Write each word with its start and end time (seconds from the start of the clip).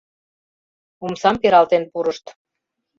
Омсам 1.05 1.35
пералтен 1.41 1.83
пурышт. 1.91 2.25